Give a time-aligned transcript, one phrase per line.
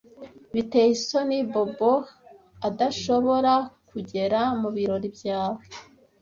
[0.53, 1.93] Biteye isoni Bobo
[2.67, 3.53] adashobora
[3.89, 5.63] kugera mubirori byawe.